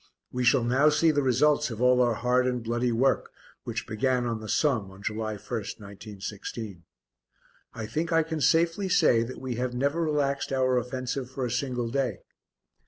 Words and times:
We 0.31 0.43
shall 0.43 0.63
now 0.63 0.89
see 0.89 1.11
the 1.11 1.21
results 1.21 1.69
of 1.69 1.79
all 1.79 2.01
our 2.01 2.15
hard 2.15 2.47
and 2.47 2.63
bloody 2.63 2.91
work, 2.91 3.31
which 3.65 3.85
began 3.85 4.25
on 4.25 4.39
the 4.39 4.49
Somme 4.49 4.89
on 4.89 5.03
July 5.03 5.35
1st, 5.35 5.79
1916. 5.79 6.83
I 7.75 7.85
think 7.85 8.11
I 8.11 8.23
can 8.23 8.41
safely 8.41 8.89
say 8.89 9.21
that 9.21 9.39
we 9.39 9.57
have 9.57 9.75
never 9.75 10.01
relaxed 10.01 10.51
our 10.51 10.75
offensive 10.79 11.29
for 11.29 11.45
a 11.45 11.51
single 11.51 11.91
day. 11.91 12.23